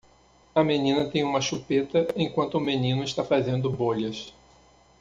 [0.55, 4.33] A menina tem uma chupeta enquanto o menino está fazendo bolhas